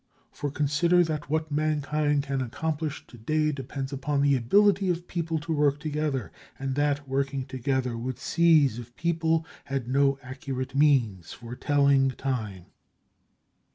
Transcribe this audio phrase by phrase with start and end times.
[0.31, 5.37] For consider that what mankind can accomplish to day depends upon the ability of people
[5.37, 11.33] to work together, and that working together would cease if people had no accurate means
[11.33, 12.65] for telling time.